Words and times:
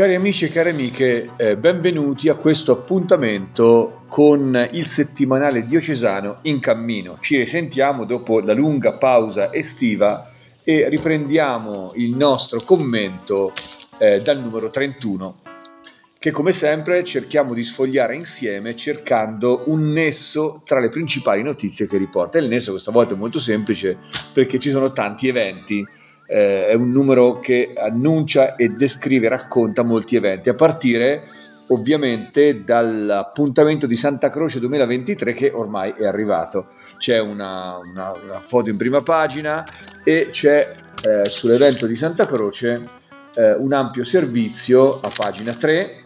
Cari 0.00 0.14
amici 0.14 0.46
e 0.46 0.48
cari 0.48 0.70
amiche, 0.70 1.32
eh, 1.36 1.58
benvenuti 1.58 2.30
a 2.30 2.34
questo 2.34 2.72
appuntamento 2.72 4.04
con 4.08 4.70
il 4.72 4.86
settimanale 4.86 5.66
diocesano 5.66 6.38
in 6.44 6.58
cammino. 6.58 7.18
Ci 7.20 7.36
risentiamo 7.36 8.06
dopo 8.06 8.40
la 8.40 8.54
lunga 8.54 8.94
pausa 8.94 9.52
estiva 9.52 10.32
e 10.64 10.88
riprendiamo 10.88 11.92
il 11.96 12.16
nostro 12.16 12.62
commento 12.62 13.52
eh, 13.98 14.22
dal 14.22 14.40
numero 14.40 14.70
31 14.70 15.40
che 16.18 16.30
come 16.30 16.52
sempre 16.52 17.04
cerchiamo 17.04 17.52
di 17.52 17.62
sfogliare 17.62 18.16
insieme 18.16 18.74
cercando 18.76 19.64
un 19.66 19.88
nesso 19.88 20.62
tra 20.64 20.80
le 20.80 20.88
principali 20.88 21.42
notizie 21.42 21.86
che 21.86 21.98
riporta. 21.98 22.38
Il 22.38 22.48
nesso 22.48 22.70
questa 22.70 22.90
volta 22.90 23.12
è 23.12 23.18
molto 23.18 23.38
semplice 23.38 23.98
perché 24.32 24.58
ci 24.58 24.70
sono 24.70 24.92
tanti 24.92 25.28
eventi 25.28 25.86
eh, 26.30 26.66
è 26.66 26.74
un 26.74 26.90
numero 26.90 27.40
che 27.40 27.72
annuncia 27.76 28.54
e 28.54 28.68
descrive, 28.68 29.28
racconta 29.28 29.82
molti 29.82 30.14
eventi, 30.14 30.48
a 30.48 30.54
partire 30.54 31.22
ovviamente 31.68 32.62
dall'appuntamento 32.62 33.86
di 33.86 33.96
Santa 33.96 34.28
Croce 34.28 34.60
2023 34.60 35.32
che 35.34 35.50
ormai 35.52 35.92
è 35.96 36.06
arrivato. 36.06 36.68
C'è 36.98 37.18
una, 37.18 37.78
una, 37.78 38.12
una 38.12 38.40
foto 38.40 38.70
in 38.70 38.76
prima 38.76 39.02
pagina 39.02 39.66
e 40.04 40.28
c'è 40.30 40.72
eh, 41.02 41.28
sull'evento 41.28 41.86
di 41.86 41.96
Santa 41.96 42.26
Croce 42.26 42.88
eh, 43.34 43.52
un 43.54 43.72
ampio 43.72 44.04
servizio 44.04 45.00
a 45.00 45.10
pagina 45.14 45.52
3 45.54 46.04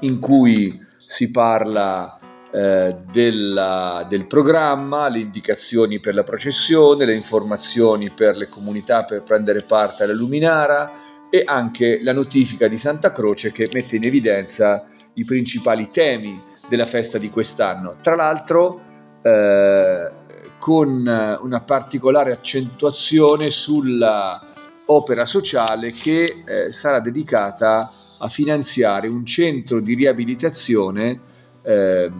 in 0.00 0.18
cui 0.18 0.82
si 0.96 1.30
parla 1.30 2.18
eh, 2.54 2.94
della, 3.10 4.06
del 4.08 4.28
programma, 4.28 5.08
le 5.08 5.18
indicazioni 5.18 5.98
per 5.98 6.14
la 6.14 6.22
processione, 6.22 7.04
le 7.04 7.14
informazioni 7.14 8.10
per 8.10 8.36
le 8.36 8.48
comunità 8.48 9.02
per 9.02 9.24
prendere 9.24 9.62
parte 9.62 10.04
alla 10.04 10.12
luminara 10.12 10.92
e 11.28 11.42
anche 11.44 11.98
la 12.00 12.12
notifica 12.12 12.68
di 12.68 12.78
Santa 12.78 13.10
Croce 13.10 13.50
che 13.50 13.68
mette 13.72 13.96
in 13.96 14.06
evidenza 14.06 14.84
i 15.14 15.24
principali 15.24 15.88
temi 15.90 16.40
della 16.68 16.86
festa 16.86 17.18
di 17.18 17.28
quest'anno. 17.28 17.96
Tra 18.00 18.14
l'altro 18.14 18.80
eh, 19.20 20.12
con 20.60 21.38
una 21.42 21.60
particolare 21.62 22.30
accentuazione 22.30 23.50
sulla 23.50 24.40
opera 24.86 25.26
sociale 25.26 25.90
che 25.90 26.44
eh, 26.46 26.70
sarà 26.70 27.00
dedicata 27.00 27.90
a 28.18 28.28
finanziare 28.28 29.08
un 29.08 29.26
centro 29.26 29.80
di 29.80 29.94
riabilitazione 29.94 31.32
eh, 31.64 32.12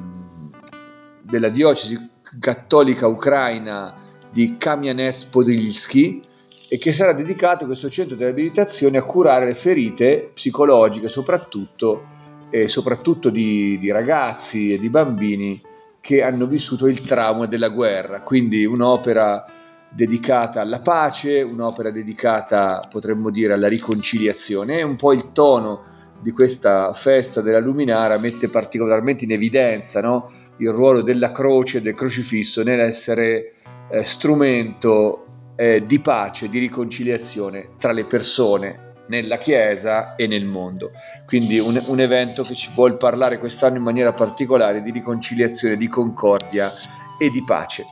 della 1.25 1.48
diocesi 1.48 2.11
cattolica 2.39 3.06
ucraina 3.06 3.94
di 4.30 4.56
Kamianets-Podilsky 4.58 6.20
e 6.69 6.78
che 6.78 6.92
sarà 6.92 7.12
dedicato 7.12 7.67
questo 7.67 7.89
centro 7.89 8.17
di 8.17 8.25
riabilitazione 8.25 8.98
a 8.98 9.05
curare 9.05 9.47
le 9.47 9.55
ferite 9.55 10.30
psicologiche 10.34 11.08
soprattutto, 11.08 12.12
e 12.50 12.69
soprattutto 12.69 13.30
di, 13.30 13.78
di 13.78 13.91
ragazzi 13.91 14.72
e 14.72 14.78
di 14.78 14.91
bambini 14.91 15.61
che 16.00 16.22
hanno 16.22 16.47
vissuto 16.47 16.86
il 16.86 17.00
trauma 17.00 17.47
della 17.47 17.69
guerra, 17.69 18.20
quindi 18.20 18.64
un'opera 18.64 19.45
dedicata 19.89 20.61
alla 20.61 20.80
pace, 20.80 21.41
un'opera 21.41 21.91
dedicata 21.91 22.83
potremmo 22.91 23.30
dire 23.30 23.55
alla 23.55 23.68
riconciliazione, 23.68 24.79
è 24.79 24.83
un 24.83 24.96
po' 24.96 25.12
il 25.12 25.33
tono 25.33 25.92
di 26.20 26.30
questa 26.33 26.92
festa 26.95 27.41
della 27.41 27.61
luminara 27.61 28.19
mette 28.19 28.48
particolarmente 28.48 29.25
in 29.25 29.33
evidenza 29.33 30.01
no? 30.01 30.30
il 30.58 30.70
ruolo 30.70 31.02
della 31.02 31.30
croce, 31.30 31.83
del 31.83 31.95
crocifisso 31.95 32.63
nell'essere 32.63 33.55
eh, 33.91 34.05
strumento 34.05 35.24
eh, 35.57 35.85
di 35.86 36.01
pace, 36.01 36.48
di 36.48 36.58
riconciliazione 36.58 37.70
tra 37.79 37.92
le 37.92 38.05
persone 38.05 38.85
nella 39.08 39.36
Chiesa 39.36 40.14
e 40.14 40.27
nel 40.27 40.45
mondo. 40.45 40.92
Quindi 41.27 41.58
un, 41.58 41.80
un 41.86 42.01
evento 42.01 42.42
che 42.42 42.55
ci 42.55 42.70
vuole 42.74 42.97
parlare 42.97 43.39
quest'anno 43.39 43.77
in 43.77 43.83
maniera 43.83 44.13
particolare 44.13 44.83
di 44.83 44.91
riconciliazione, 44.91 45.77
di 45.77 45.89
concordia 45.89 46.73
e 47.19 47.30
di 47.30 47.45
pace. 47.45 47.85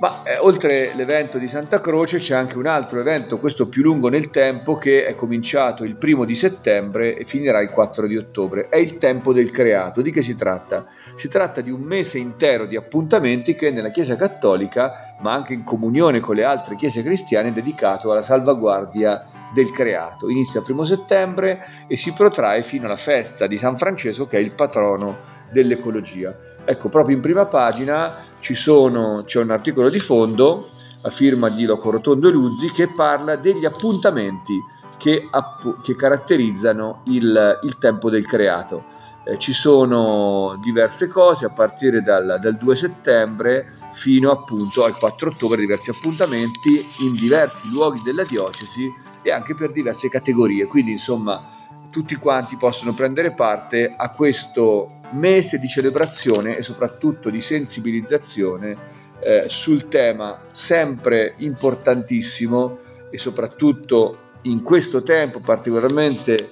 Ma 0.00 0.22
eh, 0.22 0.38
oltre 0.38 0.94
l'evento 0.94 1.36
di 1.36 1.46
Santa 1.46 1.78
Croce 1.82 2.16
c'è 2.16 2.34
anche 2.34 2.56
un 2.56 2.66
altro 2.66 3.00
evento, 3.00 3.38
questo 3.38 3.68
più 3.68 3.82
lungo 3.82 4.08
nel 4.08 4.30
tempo, 4.30 4.78
che 4.78 5.04
è 5.04 5.14
cominciato 5.14 5.84
il 5.84 5.96
primo 5.96 6.24
di 6.24 6.34
settembre 6.34 7.18
e 7.18 7.24
finirà 7.24 7.60
il 7.60 7.68
4 7.68 8.06
di 8.06 8.16
ottobre. 8.16 8.70
È 8.70 8.76
il 8.76 8.96
tempo 8.96 9.34
del 9.34 9.50
creato. 9.50 10.00
Di 10.00 10.10
che 10.10 10.22
si 10.22 10.36
tratta? 10.36 10.86
Si 11.16 11.28
tratta 11.28 11.60
di 11.60 11.70
un 11.70 11.82
mese 11.82 12.16
intero 12.16 12.64
di 12.64 12.76
appuntamenti 12.76 13.54
che 13.54 13.70
nella 13.70 13.90
Chiesa 13.90 14.16
Cattolica, 14.16 15.16
ma 15.20 15.34
anche 15.34 15.52
in 15.52 15.64
comunione 15.64 16.20
con 16.20 16.34
le 16.34 16.44
altre 16.44 16.76
chiese 16.76 17.02
cristiane, 17.02 17.48
è 17.48 17.52
dedicato 17.52 18.10
alla 18.10 18.22
salvaguardia 18.22 19.26
del 19.52 19.70
creato. 19.70 20.30
Inizia 20.30 20.60
il 20.60 20.66
primo 20.66 20.86
settembre 20.86 21.84
e 21.86 21.98
si 21.98 22.14
protrae 22.14 22.62
fino 22.62 22.86
alla 22.86 22.96
festa 22.96 23.46
di 23.46 23.58
San 23.58 23.76
Francesco, 23.76 24.24
che 24.24 24.38
è 24.38 24.40
il 24.40 24.52
patrono 24.52 25.18
dell'ecologia. 25.52 26.34
Ecco, 26.64 26.88
proprio 26.88 27.16
in 27.16 27.20
prima 27.20 27.44
pagina 27.44 28.29
sono, 28.54 29.22
c'è 29.24 29.40
un 29.40 29.50
articolo 29.50 29.88
di 29.88 29.98
fondo 29.98 30.66
a 31.02 31.10
firma 31.10 31.48
di 31.48 31.64
Loco 31.64 31.90
Rotondo 31.90 32.28
e 32.28 32.32
Luzzi 32.32 32.70
che 32.70 32.88
parla 32.88 33.36
degli 33.36 33.64
appuntamenti 33.64 34.58
che, 34.98 35.26
app- 35.30 35.80
che 35.82 35.96
caratterizzano 35.96 37.02
il, 37.06 37.60
il, 37.62 37.78
tempo 37.78 38.10
del 38.10 38.26
creato. 38.26 38.84
Eh, 39.24 39.38
ci 39.38 39.52
sono 39.52 40.58
diverse 40.62 41.08
cose 41.08 41.46
a 41.46 41.50
partire 41.50 42.02
dal, 42.02 42.38
dal 42.40 42.56
2 42.56 42.76
settembre 42.76 43.74
fino 43.92 44.30
appunto 44.30 44.84
al 44.84 44.96
4 44.96 45.30
ottobre, 45.30 45.60
diversi 45.60 45.90
appuntamenti 45.90 46.84
in 47.00 47.14
diversi 47.14 47.70
luoghi 47.70 48.02
della 48.02 48.24
diocesi 48.24 48.92
e 49.22 49.30
anche 49.30 49.54
per 49.54 49.72
diverse 49.72 50.08
categorie. 50.08 50.66
Quindi 50.66 50.92
insomma 50.92 51.58
tutti 51.90 52.14
quanti 52.16 52.56
possono 52.56 52.94
prendere 52.94 53.32
parte 53.32 53.94
a 53.96 54.10
questo 54.10 54.99
mese 55.12 55.58
di 55.58 55.68
celebrazione 55.68 56.56
e 56.56 56.62
soprattutto 56.62 57.30
di 57.30 57.40
sensibilizzazione 57.40 58.98
eh, 59.20 59.44
sul 59.48 59.88
tema 59.88 60.42
sempre 60.50 61.34
importantissimo 61.38 62.78
e 63.10 63.18
soprattutto 63.18 64.28
in 64.42 64.62
questo 64.62 65.02
tempo 65.02 65.40
particolarmente 65.40 66.48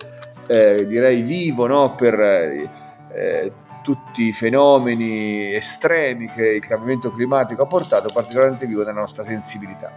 eh, 0.46 0.86
direi 0.86 1.22
vivo 1.22 1.66
no? 1.66 1.94
per 1.94 2.19
eh, 2.20 3.50
tutti 3.82 4.24
i 4.24 4.32
fenomeni 4.32 5.54
estremi 5.54 6.28
che 6.30 6.46
il 6.46 6.66
cambiamento 6.66 7.10
climatico 7.10 7.62
ha 7.62 7.66
portato, 7.66 8.10
particolarmente 8.12 8.66
vivo 8.66 8.80
nella 8.80 9.00
nostra 9.00 9.25
sensibilità. 9.25 9.90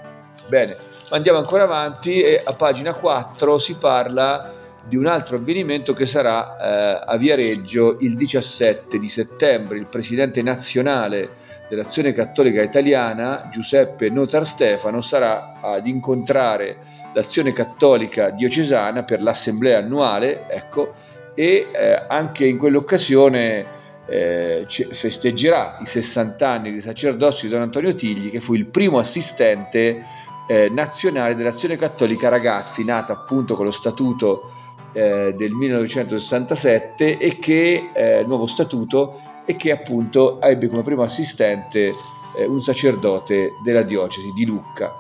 Bene, 0.47 0.75
andiamo 1.09 1.39
ancora 1.39 1.63
avanti 1.63 2.22
e 2.22 2.41
a 2.41 2.53
pagina 2.53 2.93
4 2.93 3.59
si 3.59 3.75
parla 3.75 4.60
di 4.87 4.95
un 4.95 5.05
altro 5.05 5.37
avvenimento 5.37 5.93
che 5.93 6.05
sarà 6.05 6.57
eh, 6.57 7.03
a 7.05 7.17
Viareggio 7.17 7.97
il 7.99 8.15
17 8.15 8.97
di 8.97 9.07
settembre. 9.07 9.77
Il 9.77 9.87
presidente 9.87 10.41
nazionale 10.41 11.39
dell'Azione 11.69 12.13
Cattolica 12.13 12.61
Italiana, 12.61 13.47
Giuseppe 13.51 14.09
Notar 14.09 14.45
Stefano, 14.45 15.01
sarà 15.01 15.59
ad 15.61 15.87
incontrare 15.87 16.89
l'Azione 17.13 17.53
Cattolica 17.53 18.29
Diocesana 18.29 19.03
per 19.03 19.21
l'assemblea 19.21 19.79
annuale, 19.79 20.49
ecco, 20.49 20.93
e 21.34 21.67
eh, 21.72 22.05
anche 22.07 22.45
in 22.45 22.57
quell'occasione 22.57 23.79
eh, 24.05 24.66
festeggerà 24.67 25.77
i 25.81 25.85
60 25.85 26.47
anni 26.47 26.72
di 26.72 26.81
sacerdozio 26.81 27.47
di 27.47 27.53
Don 27.53 27.63
Antonio 27.63 27.95
Tigli, 27.95 28.29
che 28.29 28.39
fu 28.39 28.53
il 28.53 28.66
primo 28.66 28.97
assistente 28.97 30.03
eh, 30.47 30.69
nazionale 30.73 31.35
dell'Azione 31.35 31.77
Cattolica 31.77 32.27
Ragazzi, 32.27 32.84
nata 32.84 33.13
appunto 33.13 33.55
con 33.55 33.66
lo 33.66 33.72
statuto 33.72 34.51
eh, 34.93 35.34
del 35.35 35.52
1967 35.52 37.17
e 37.17 37.38
che, 37.38 37.91
eh, 37.93 38.23
nuovo 38.26 38.47
statuto, 38.47 39.22
e 39.46 39.55
che 39.55 39.72
appunto 39.72 40.40
ebbe 40.41 40.67
come 40.67 40.84
primo 40.84 41.03
assistente 41.03 41.93
eh, 42.35 42.46
un 42.46 42.61
sacerdote 42.61 43.53
della 43.64 43.84
diocesi 43.84 44.32
di 44.34 44.46
Lucca. 44.46 44.93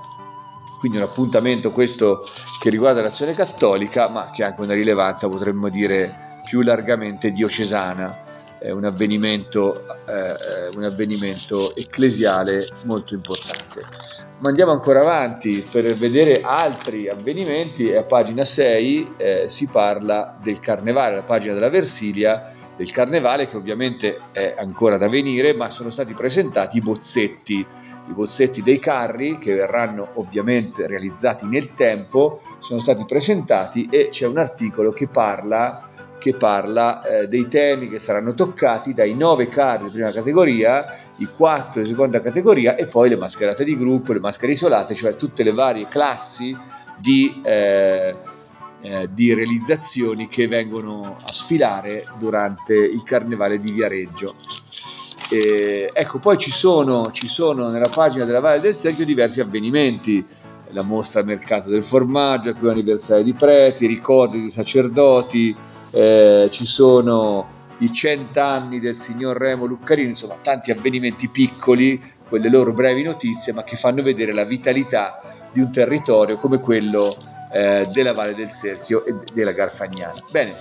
Quindi 0.79 0.97
un 0.97 1.03
appuntamento 1.03 1.71
questo 1.71 2.23
che 2.59 2.69
riguarda 2.69 3.01
l'azione 3.01 3.33
cattolica, 3.33 4.09
ma 4.09 4.31
che 4.33 4.43
ha 4.43 4.47
anche 4.47 4.61
una 4.61 4.73
rilevanza, 4.73 5.29
potremmo 5.29 5.69
dire, 5.69 6.41
più 6.43 6.61
largamente 6.61 7.31
diocesana 7.31 8.29
un 8.69 8.85
avvenimento, 8.85 9.81
eh, 10.07 10.75
un 10.77 10.83
avvenimento 10.83 11.75
ecclesiale 11.75 12.67
molto 12.83 13.15
importante. 13.15 13.81
Ma 14.39 14.49
andiamo 14.49 14.71
ancora 14.71 15.01
avanti 15.01 15.67
per 15.71 15.95
vedere 15.95 16.41
altri 16.41 17.07
avvenimenti 17.07 17.89
e 17.89 17.97
a 17.97 18.03
pagina 18.03 18.45
6 18.45 19.13
eh, 19.17 19.45
si 19.49 19.67
parla 19.67 20.37
del 20.41 20.59
carnevale, 20.59 21.15
la 21.15 21.23
pagina 21.23 21.53
della 21.53 21.69
Versilia 21.69 22.53
del 22.75 22.91
carnevale 22.91 23.47
che 23.47 23.57
ovviamente 23.57 24.17
è 24.31 24.55
ancora 24.57 24.97
da 24.97 25.07
venire, 25.07 25.53
ma 25.53 25.69
sono 25.69 25.91
stati 25.91 26.15
presentati 26.15 26.77
i 26.77 26.81
bozzetti, 26.81 27.59
i 27.59 28.13
bozzetti 28.13 28.63
dei 28.63 28.79
carri 28.79 29.37
che 29.37 29.53
verranno 29.53 30.09
ovviamente 30.15 30.87
realizzati 30.87 31.45
nel 31.45 31.75
tempo, 31.75 32.41
sono 32.57 32.79
stati 32.79 33.05
presentati 33.05 33.87
e 33.91 34.09
c'è 34.09 34.25
un 34.25 34.39
articolo 34.39 34.91
che 34.91 35.07
parla 35.07 35.90
che 36.21 36.35
parla 36.35 37.01
eh, 37.01 37.27
dei 37.27 37.47
temi 37.47 37.89
che 37.89 37.97
saranno 37.97 38.35
toccati 38.35 38.93
dai 38.93 39.15
nove 39.15 39.49
carri 39.49 39.85
di 39.85 39.89
prima 39.89 40.11
categoria, 40.11 40.85
i 41.17 41.27
quattro 41.35 41.81
di 41.81 41.87
seconda 41.87 42.21
categoria 42.21 42.75
e 42.75 42.85
poi 42.85 43.09
le 43.09 43.17
mascherate 43.17 43.63
di 43.63 43.75
gruppo, 43.75 44.13
le 44.13 44.19
maschere 44.19 44.51
isolate, 44.51 44.93
cioè 44.93 45.15
tutte 45.15 45.41
le 45.41 45.51
varie 45.51 45.87
classi 45.87 46.55
di, 46.95 47.41
eh, 47.43 48.15
eh, 48.81 49.09
di 49.11 49.33
realizzazioni 49.33 50.27
che 50.27 50.47
vengono 50.47 51.17
a 51.19 51.31
sfilare 51.31 52.05
durante 52.19 52.75
il 52.75 53.01
carnevale 53.03 53.57
di 53.57 53.71
Viareggio. 53.71 54.35
E, 55.31 55.89
ecco, 55.91 56.19
poi 56.19 56.37
ci 56.37 56.51
sono, 56.51 57.09
ci 57.11 57.27
sono 57.27 57.69
nella 57.69 57.89
pagina 57.89 58.25
della 58.25 58.41
Valle 58.41 58.59
del 58.59 58.75
Serchio 58.75 59.05
diversi 59.05 59.41
avvenimenti, 59.41 60.23
la 60.73 60.83
mostra 60.83 61.23
mercato 61.23 61.69
del 61.69 61.83
formaggio, 61.83 62.49
il 62.49 62.55
primo 62.55 62.71
anniversario 62.71 63.23
di 63.23 63.33
preti, 63.33 63.87
ricordi 63.87 64.39
di 64.39 64.51
sacerdoti, 64.51 65.55
eh, 65.91 66.49
ci 66.51 66.65
sono 66.65 67.59
i 67.79 67.91
cent'anni 67.91 68.79
del 68.79 68.95
signor 68.95 69.37
Remo 69.37 69.65
Luccarini, 69.65 70.09
insomma 70.09 70.35
tanti 70.41 70.71
avvenimenti 70.71 71.27
piccoli, 71.27 72.01
quelle 72.27 72.49
loro 72.49 72.73
brevi 72.73 73.03
notizie, 73.03 73.53
ma 73.53 73.63
che 73.63 73.75
fanno 73.75 74.01
vedere 74.01 74.33
la 74.33 74.45
vitalità 74.45 75.19
di 75.51 75.59
un 75.59 75.71
territorio 75.71 76.37
come 76.37 76.59
quello 76.59 77.17
eh, 77.51 77.87
della 77.91 78.13
Valle 78.13 78.35
del 78.35 78.49
Serchio 78.49 79.03
e 79.05 79.15
della 79.33 79.51
Garfagnana. 79.51 80.23
Bene, 80.29 80.57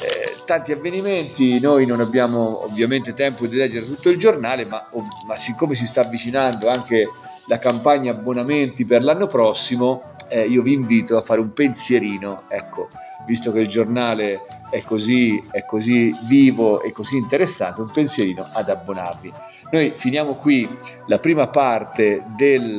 eh, 0.00 0.36
tanti 0.46 0.72
avvenimenti, 0.72 1.60
noi 1.60 1.84
non 1.86 2.00
abbiamo 2.00 2.64
ovviamente 2.64 3.12
tempo 3.14 3.46
di 3.46 3.56
leggere 3.56 3.84
tutto 3.84 4.08
il 4.08 4.16
giornale, 4.16 4.64
ma, 4.64 4.88
ma 5.26 5.36
siccome 5.36 5.74
si 5.74 5.86
sta 5.86 6.02
avvicinando 6.02 6.68
anche 6.68 7.08
la 7.46 7.58
campagna 7.58 8.12
abbonamenti 8.12 8.84
per 8.84 9.02
l'anno 9.02 9.26
prossimo, 9.26 10.14
eh, 10.28 10.46
io 10.46 10.62
vi 10.62 10.72
invito 10.72 11.16
a 11.16 11.22
fare 11.22 11.40
un 11.40 11.52
pensierino, 11.52 12.44
ecco, 12.48 12.88
visto 13.26 13.52
che 13.52 13.60
il 13.60 13.68
giornale 13.68 14.46
è 14.70 14.82
così, 14.82 15.42
è 15.50 15.64
così 15.64 16.14
vivo 16.26 16.80
e 16.82 16.92
così 16.92 17.16
interessante, 17.16 17.80
un 17.80 17.90
pensierino 17.90 18.46
ad 18.52 18.68
abbonarvi. 18.68 19.32
Noi 19.70 19.92
finiamo 19.96 20.34
qui 20.34 20.68
la 21.06 21.18
prima 21.18 21.48
parte 21.48 22.22
del, 22.36 22.78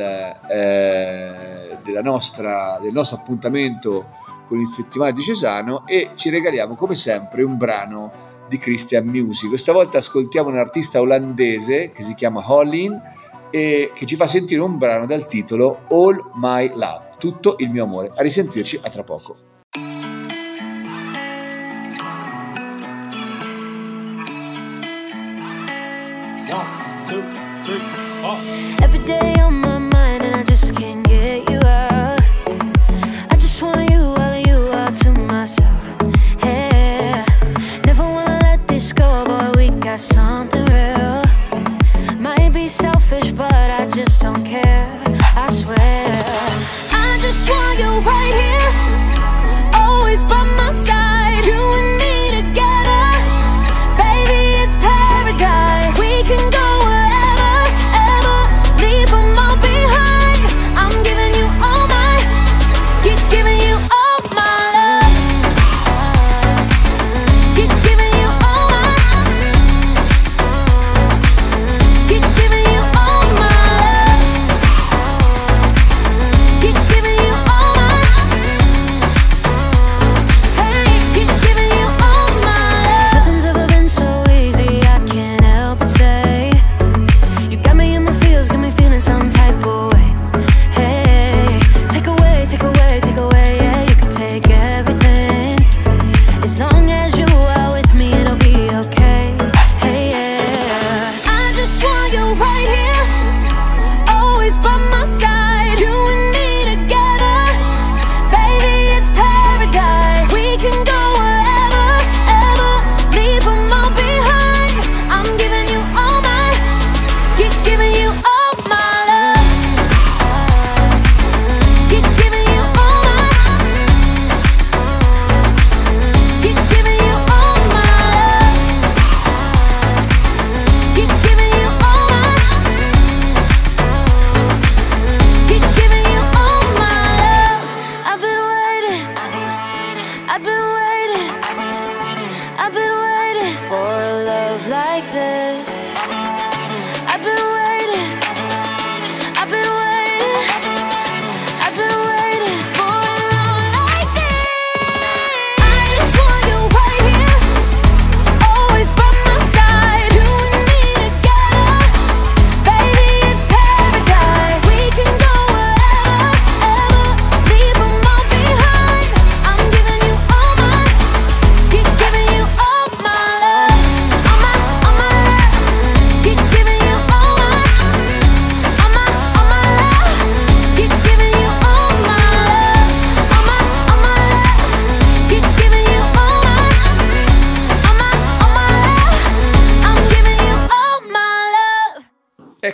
eh, 0.50 2.02
nostra, 2.02 2.80
del 2.82 2.94
nostro 2.94 3.18
appuntamento 3.18 4.08
con 4.48 4.60
il 4.60 4.68
settimanale 4.68 5.16
di 5.16 5.22
Cesano 5.22 5.86
e 5.86 6.12
ci 6.16 6.30
regaliamo 6.30 6.76
come 6.76 6.96
sempre 6.96 7.44
un 7.44 7.58
brano 7.58 8.30
di 8.48 8.58
Christian 8.58 9.06
Music. 9.06 9.48
Questa 9.48 9.72
volta 9.72 10.00
ascoltiamo 10.00 10.50
un 10.50 10.58
artista 10.58 11.00
olandese 11.00 11.92
che 11.92 12.04
si 12.04 12.14
chiama 12.16 12.44
Hollin 12.46 13.00
e 13.50 13.92
che 13.94 14.06
ci 14.06 14.16
fa 14.16 14.28
sentire 14.28 14.62
un 14.62 14.78
brano 14.78 15.06
dal 15.06 15.28
titolo 15.28 15.82
All 15.90 16.32
My 16.36 16.70
Love, 16.70 17.12
tutto 17.18 17.56
il 17.60 17.70
mio 17.70 17.86
amore. 17.86 18.10
A 18.16 18.22
risentirci 18.22 18.80
a 18.82 18.90
tra 18.90 19.04
poco. 19.04 19.61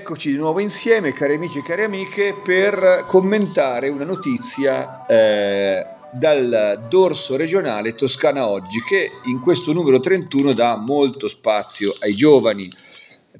Eccoci 0.09 0.31
di 0.31 0.37
nuovo 0.37 0.61
insieme, 0.61 1.11
cari 1.11 1.35
amici 1.35 1.57
e 1.57 1.63
cari 1.63 1.83
amiche, 1.83 2.33
per 2.33 3.03
commentare 3.07 3.89
una 3.89 4.05
notizia 4.05 5.05
eh, 5.05 5.85
dal 6.13 6.85
dorso 6.87 7.35
regionale 7.35 7.93
Toscana 7.93 8.47
Oggi, 8.47 8.81
che 8.87 9.11
in 9.25 9.41
questo 9.41 9.73
numero 9.73 9.99
31 9.99 10.53
dà 10.53 10.77
molto 10.77 11.27
spazio 11.27 11.93
ai 11.99 12.15
giovani. 12.15 12.69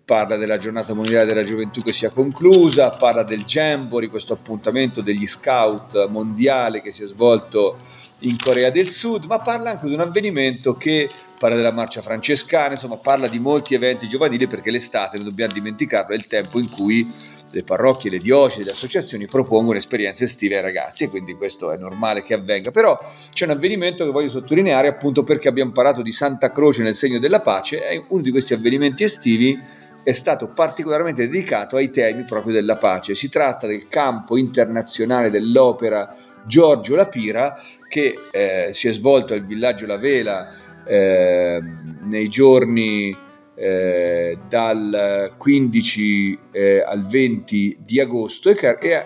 Parla 0.08 0.38
della 0.38 0.56
giornata 0.56 0.94
mondiale 0.94 1.26
della 1.26 1.44
gioventù 1.44 1.82
che 1.84 1.92
si 1.92 2.06
è 2.06 2.10
conclusa, 2.10 2.92
parla 2.92 3.24
del 3.24 3.44
Jamboree, 3.44 4.08
questo 4.08 4.32
appuntamento 4.32 5.02
degli 5.02 5.28
scout 5.28 6.08
mondiale 6.08 6.82
che 6.82 6.94
si 6.94 7.04
è 7.04 7.08
svolto 7.08 7.76
in 8.20 8.38
Corea 8.38 8.70
del 8.70 8.88
Sud, 8.88 9.26
ma 9.26 9.42
parla 9.42 9.72
anche 9.72 9.86
di 9.88 9.94
un 9.94 10.00
avvenimento 10.00 10.76
che 10.76 11.10
parla 11.38 11.58
della 11.58 11.74
marcia 11.74 12.02
francescana, 12.02 12.72
insomma 12.72 12.96
parla 12.96 13.28
di 13.28 13.38
molti 13.38 13.74
eventi 13.76 14.08
giovanili 14.08 14.48
perché 14.48 14.72
l'estate, 14.72 15.18
non 15.18 15.26
dobbiamo 15.26 15.52
dimenticarlo, 15.52 16.14
è 16.14 16.18
il 16.18 16.28
tempo 16.28 16.58
in 16.58 16.70
cui 16.70 17.12
le 17.50 17.64
parrocchie, 17.64 18.10
le 18.10 18.20
diocesi, 18.20 18.64
le 18.64 18.72
associazioni 18.72 19.28
propongono 19.28 19.78
esperienze 19.78 20.24
estive 20.24 20.56
ai 20.56 20.62
ragazzi 20.62 21.04
e 21.04 21.10
quindi 21.10 21.34
questo 21.34 21.70
è 21.70 21.78
normale 21.78 22.24
che 22.24 22.34
avvenga. 22.34 22.72
Però 22.72 22.98
c'è 23.34 23.44
un 23.44 23.52
avvenimento 23.52 24.06
che 24.06 24.12
voglio 24.12 24.30
sottolineare 24.30 24.88
appunto 24.88 25.24
perché 25.24 25.50
abbiamo 25.50 25.72
parlato 25.72 26.02
di 26.02 26.14
Santa 26.14 26.50
Croce 26.50 26.82
nel 26.82 26.96
segno 26.96 27.20
della 27.20 27.42
pace, 27.42 27.86
è 27.86 28.02
uno 28.08 28.22
di 28.22 28.32
questi 28.32 28.54
avvenimenti 28.54 29.04
estivi 29.04 29.76
è 30.08 30.14
stato 30.14 30.48
particolarmente 30.48 31.28
dedicato 31.28 31.76
ai 31.76 31.90
temi 31.90 32.24
proprio 32.24 32.54
della 32.54 32.78
pace. 32.78 33.14
Si 33.14 33.28
tratta 33.28 33.68
del 33.68 33.90
campo 33.90 34.38
internazionale 34.38 35.30
dell'opera 35.30 36.16
Giorgio 36.46 36.96
Lapira 36.96 37.60
che 37.90 38.16
eh, 38.32 38.70
si 38.72 38.88
è 38.88 38.94
svolto 38.94 39.34
al 39.34 39.44
villaggio 39.44 39.86
La 39.86 39.98
Vela 39.98 40.48
eh, 40.86 41.62
nei 42.04 42.30
giorni 42.30 43.14
eh, 43.54 44.38
dal 44.48 45.34
15 45.36 46.40
eh, 46.52 46.82
al 46.88 47.06
20 47.06 47.80
di 47.82 48.00
agosto 48.00 48.50
e 48.50 48.56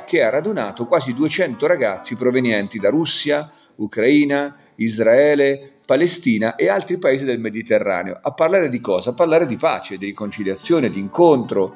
che 0.06 0.22
ha 0.22 0.30
radunato 0.30 0.86
quasi 0.86 1.16
200 1.16 1.66
ragazzi 1.66 2.16
provenienti 2.16 2.78
da 2.78 2.90
Russia, 2.90 3.50
Ucraina, 3.84 4.56
Israele, 4.76 5.74
Palestina 5.86 6.56
e 6.56 6.70
altri 6.70 6.98
paesi 6.98 7.26
del 7.26 7.40
Mediterraneo. 7.40 8.18
A 8.22 8.32
parlare 8.32 8.70
di 8.70 8.80
cosa? 8.80 9.12
A 9.12 9.14
parlare 9.14 9.48
di 9.48 9.58
pace, 9.58 9.98
di 9.98 10.06
riconciliazione, 10.06 10.90
di 10.90 11.00
incontro, 11.00 11.76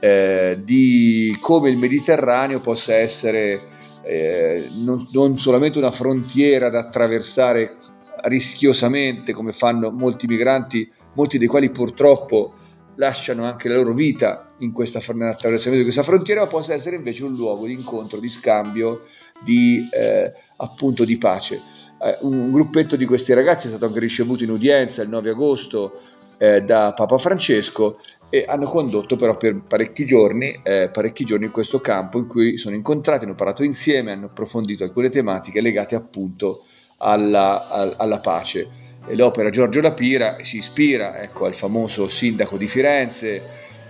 eh, 0.00 0.58
di 0.64 1.36
come 1.40 1.70
il 1.70 1.78
Mediterraneo 1.78 2.60
possa 2.60 2.94
essere 2.94 3.60
eh, 4.04 4.68
non, 4.84 5.06
non 5.12 5.38
solamente 5.38 5.78
una 5.78 5.92
frontiera 5.92 6.70
da 6.70 6.80
attraversare 6.80 7.76
rischiosamente 8.24 9.32
come 9.32 9.52
fanno 9.52 9.90
molti 9.90 10.26
migranti, 10.26 10.90
molti 11.14 11.38
dei 11.38 11.46
quali 11.46 11.70
purtroppo 11.70 12.54
lasciano 12.96 13.44
anche 13.44 13.68
la 13.68 13.76
loro 13.76 13.92
vita 13.92 14.54
in 14.58 14.72
questa, 14.72 15.00
nell'attraversamento 15.12 15.78
di 15.78 15.90
questa 15.90 16.02
frontiera, 16.02 16.42
ma 16.42 16.46
possa 16.46 16.74
essere 16.74 16.96
invece 16.96 17.24
un 17.24 17.34
luogo 17.34 17.66
di 17.66 17.72
incontro, 17.72 18.18
di 18.18 18.28
scambio, 18.28 19.02
di, 19.44 19.88
eh, 19.90 20.32
appunto 20.56 21.04
di 21.04 21.18
pace. 21.18 21.60
Eh, 22.02 22.18
un, 22.22 22.50
gruppetto 22.50 22.96
di 22.96 23.04
questi 23.04 23.32
ragazzi 23.32 23.66
è 23.66 23.70
stato 23.70 23.86
anche 23.86 24.00
ricevuto 24.00 24.42
in 24.44 24.50
udienza 24.50 25.02
il 25.02 25.08
9 25.08 25.30
agosto 25.30 26.00
eh, 26.38 26.62
da 26.62 26.92
Papa 26.94 27.18
Francesco 27.18 28.00
e 28.28 28.44
hanno 28.48 28.66
condotto 28.66 29.16
però 29.16 29.36
per 29.36 29.62
parecchi 29.66 30.04
giorni, 30.06 30.60
eh, 30.62 30.88
parecchi 30.92 31.24
giorni 31.24 31.44
in 31.44 31.50
questo 31.50 31.80
campo 31.80 32.18
in 32.18 32.26
cui 32.26 32.56
sono 32.56 32.74
incontrati, 32.74 33.24
hanno 33.24 33.34
parlato 33.34 33.62
insieme, 33.62 34.12
hanno 34.12 34.26
approfondito 34.26 34.84
alcune 34.84 35.10
tematiche 35.10 35.60
legate 35.60 35.94
appunto 35.94 36.64
alla, 36.98 37.94
alla 37.96 38.20
pace. 38.20 38.80
L'opera 39.08 39.50
Giorgio 39.50 39.80
Lapira 39.80 40.36
si 40.42 40.58
ispira 40.58 41.20
ecco, 41.20 41.44
al 41.44 41.54
famoso 41.54 42.08
sindaco 42.08 42.56
di 42.56 42.68
Firenze 42.68 43.42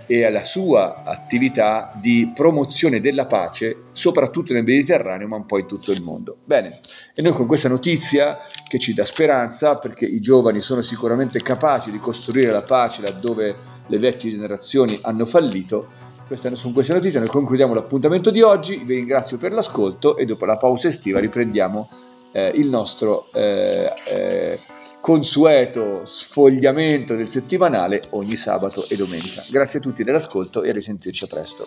e 0.05 0.25
alla 0.25 0.43
sua 0.43 1.03
attività 1.03 1.91
di 1.99 2.31
promozione 2.33 2.99
della 2.99 3.25
pace, 3.25 3.85
soprattutto 3.91 4.53
nel 4.53 4.63
Mediterraneo, 4.63 5.27
ma 5.27 5.37
un 5.37 5.45
po' 5.45 5.59
in 5.59 5.67
tutto 5.67 5.91
il 5.91 6.01
mondo. 6.01 6.37
Bene, 6.43 6.79
e 7.15 7.21
noi 7.21 7.33
con 7.33 7.47
questa 7.47 7.69
notizia 7.69 8.39
che 8.67 8.79
ci 8.79 8.93
dà 8.93 9.05
speranza, 9.05 9.77
perché 9.77 10.05
i 10.05 10.19
giovani 10.19 10.61
sono 10.61 10.81
sicuramente 10.81 11.41
capaci 11.41 11.91
di 11.91 11.99
costruire 11.99 12.51
la 12.51 12.63
pace 12.63 13.01
laddove 13.01 13.71
le 13.87 13.97
vecchie 13.97 14.31
generazioni 14.31 14.97
hanno 15.01 15.25
fallito, 15.25 16.01
con 16.27 16.73
queste 16.73 16.93
notizie 16.93 17.19
noi 17.19 17.27
concludiamo 17.27 17.73
l'appuntamento 17.73 18.31
di 18.31 18.41
oggi, 18.41 18.81
vi 18.85 18.95
ringrazio 18.95 19.37
per 19.37 19.51
l'ascolto 19.51 20.17
e 20.17 20.25
dopo 20.25 20.45
la 20.45 20.57
pausa 20.57 20.87
estiva 20.87 21.19
riprendiamo 21.19 21.89
eh, 22.31 22.51
il 22.55 22.69
nostro 22.69 23.27
eh, 23.33 23.93
eh, 24.07 24.59
consueto 25.03 26.05
sfogliamento 26.05 27.17
del 27.17 27.27
settimanale 27.27 28.03
ogni 28.11 28.37
sabato 28.37 28.87
e 28.87 28.95
domenica. 28.95 29.43
Grazie 29.49 29.79
a 29.79 29.81
tutti 29.81 30.01
dell'ascolto 30.01 30.63
e 30.63 30.69
a 30.69 30.71
risentirci 30.71 31.25
a 31.25 31.27
presto. 31.27 31.65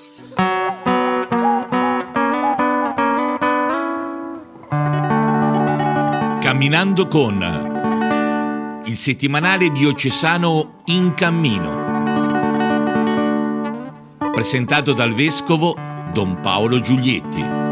Camminando 6.40 7.06
con 7.08 8.82
il 8.86 8.96
settimanale 8.96 9.70
diocesano 9.70 10.76
In 10.86 11.12
Cammino. 11.12 11.84
Presentato 14.32 14.94
dal 14.94 15.12
vescovo 15.12 15.76
Don 16.10 16.40
Paolo 16.40 16.80
Giulietti. 16.80 17.65